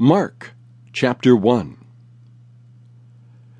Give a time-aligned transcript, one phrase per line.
[0.00, 0.52] Mark
[0.92, 1.76] chapter 1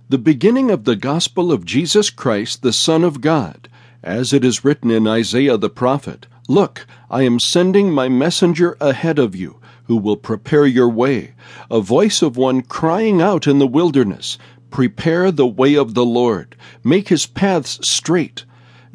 [0.09, 3.69] The beginning of the gospel of Jesus Christ, the Son of God,
[4.05, 9.19] as it is written in Isaiah the prophet Look, I am sending my messenger ahead
[9.19, 11.35] of you, who will prepare your way,
[11.73, 14.39] a voice of one crying out in the wilderness,
[14.71, 18.45] Prepare the way of the Lord, make his paths straight.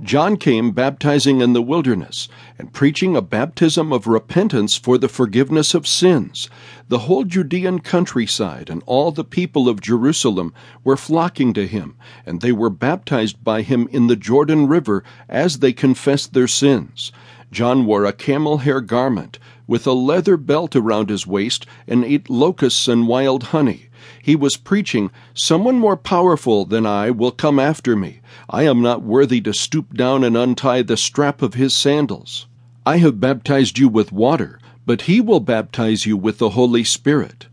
[0.04, 2.28] John came baptizing in the wilderness
[2.60, 6.50] and preaching a baptism of repentance for the forgiveness of sins.
[6.90, 12.42] The whole Judean countryside and all the people of Jerusalem were flocking to him, and
[12.42, 17.14] they were baptized by him in the Jordan River as they confessed their sins.
[17.54, 22.28] John wore a camel hair garment with a leather belt around his waist and ate
[22.28, 23.90] locusts and wild honey.
[24.24, 28.22] He was preaching, Someone more powerful than I will come after me.
[28.50, 32.48] I am not worthy to stoop down and untie the strap of his sandals.
[32.88, 37.46] I have baptized you with water, but he will baptize you with the Holy Spirit.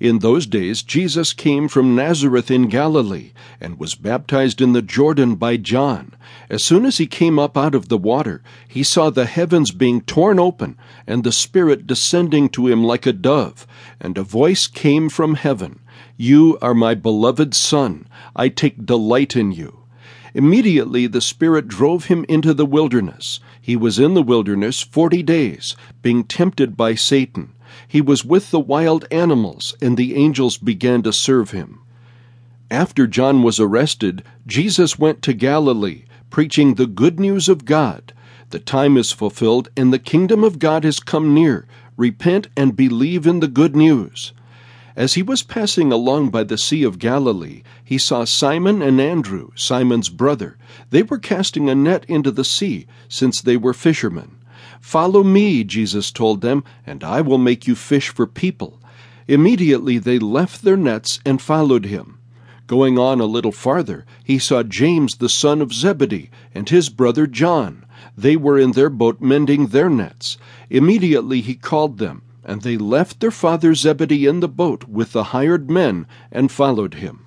[0.00, 5.34] In those days, Jesus came from Nazareth in Galilee and was baptized in the Jordan
[5.34, 6.14] by John.
[6.48, 10.00] As soon as he came up out of the water, he saw the heavens being
[10.00, 13.66] torn open and the Spirit descending to him like a dove,
[14.00, 15.80] and a voice came from heaven
[16.16, 18.08] You are my beloved Son.
[18.34, 19.80] I take delight in you.
[20.32, 23.38] Immediately the Spirit drove him into the wilderness.
[23.60, 27.52] He was in the wilderness forty days, being tempted by Satan.
[27.86, 31.80] He was with the wild animals, and the angels began to serve him.
[32.70, 38.12] After John was arrested, Jesus went to Galilee, preaching the good news of God.
[38.50, 41.66] The time is fulfilled, and the kingdom of God has come near.
[41.96, 44.32] Repent and believe in the good news.
[44.96, 49.50] As he was passing along by the Sea of Galilee, he saw Simon and Andrew,
[49.54, 50.56] Simon's brother.
[50.90, 54.36] They were casting a net into the sea, since they were fishermen.
[54.80, 58.80] Follow me, Jesus told them, and I will make you fish for people.
[59.28, 62.18] Immediately they left their nets and followed him.
[62.66, 67.26] Going on a little farther, he saw James the son of Zebedee and his brother
[67.26, 67.84] John.
[68.16, 70.38] They were in their boat mending their nets.
[70.68, 75.24] Immediately he called them, and they left their father Zebedee in the boat with the
[75.24, 77.24] hired men and followed him.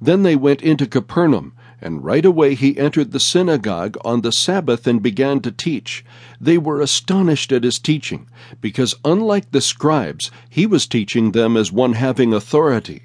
[0.00, 4.86] Then they went into Capernaum, and right away he entered the synagogue on the Sabbath
[4.86, 6.04] and began to teach.
[6.40, 8.28] They were astonished at his teaching,
[8.60, 13.02] because unlike the scribes, he was teaching them as one having authority.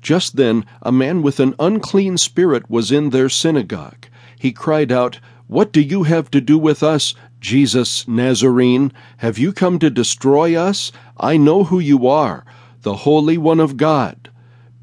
[0.00, 4.06] Just then a man with an unclean spirit was in their synagogue.
[4.38, 8.92] He cried out, What do you have to do with us, Jesus Nazarene?
[9.18, 10.92] Have you come to destroy us?
[11.18, 12.44] I know who you are,
[12.82, 14.30] the Holy One of God.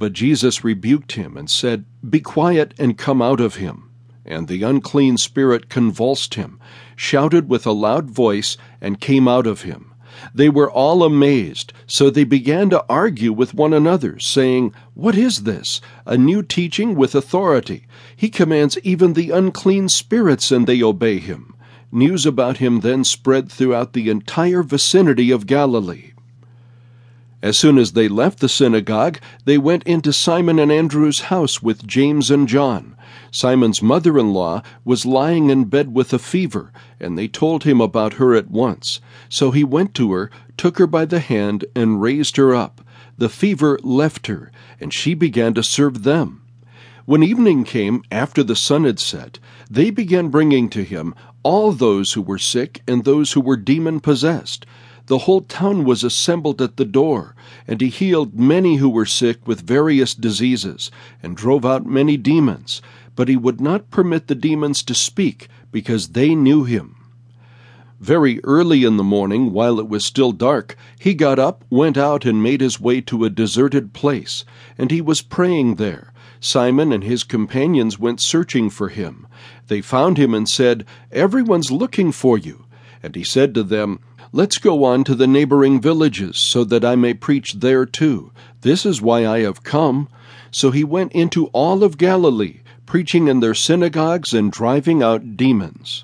[0.01, 3.91] But Jesus rebuked him and said, Be quiet and come out of him.
[4.25, 6.59] And the unclean spirit convulsed him,
[6.95, 9.93] shouted with a loud voice, and came out of him.
[10.33, 15.43] They were all amazed, so they began to argue with one another, saying, What is
[15.43, 15.81] this?
[16.07, 17.85] A new teaching with authority.
[18.15, 21.53] He commands even the unclean spirits, and they obey him.
[21.91, 26.10] News about him then spread throughout the entire vicinity of Galilee.
[27.41, 31.87] As soon as they left the synagogue, they went into Simon and Andrew's house with
[31.87, 32.95] James and John.
[33.31, 37.81] Simon's mother in law was lying in bed with a fever, and they told him
[37.81, 39.01] about her at once.
[39.27, 42.81] So he went to her, took her by the hand, and raised her up.
[43.17, 46.43] The fever left her, and she began to serve them.
[47.05, 52.13] When evening came, after the sun had set, they began bringing to him all those
[52.13, 54.65] who were sick and those who were demon possessed.
[55.11, 57.35] The whole town was assembled at the door,
[57.67, 60.89] and he healed many who were sick with various diseases,
[61.21, 62.81] and drove out many demons
[63.17, 66.95] but he would not permit the demons to speak, because they knew him.
[67.99, 72.23] Very early in the morning, while it was still dark, he got up, went out,
[72.23, 74.45] and made his way to a deserted place,
[74.77, 76.13] and he was praying there.
[76.39, 79.27] Simon and his companions went searching for him.
[79.67, 82.63] They found him and said, Everyone's looking for you.
[83.03, 83.99] And he said to them,
[84.33, 88.31] Let's go on to the neighboring villages, so that I may preach there too.
[88.61, 90.07] This is why I have come.
[90.51, 92.61] So he went into all of Galilee
[92.91, 96.03] preaching in their synagogues and driving out demons.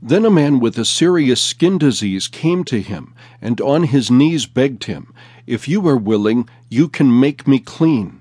[0.00, 3.12] Then a man with a serious skin disease came to him,
[3.42, 5.12] and on his knees begged him,
[5.46, 8.20] If you are willing, you can make me clean.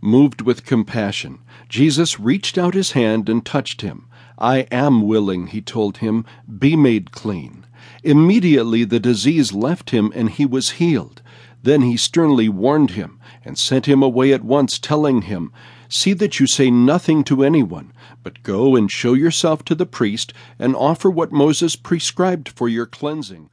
[0.00, 4.06] Moved with compassion, Jesus reached out his hand and touched him.
[4.38, 6.24] I am willing, he told him,
[6.58, 7.64] be made clean.
[8.02, 11.22] Immediately the disease left him and he was healed.
[11.62, 15.52] Then he sternly warned him and sent him away at once, telling him,
[15.88, 17.92] See that you say nothing to anyone,
[18.22, 22.86] but go and show yourself to the priest and offer what Moses prescribed for your
[22.86, 23.48] cleansing.